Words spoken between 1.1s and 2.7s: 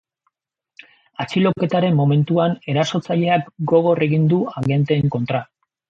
Atxiloketaren momentuan,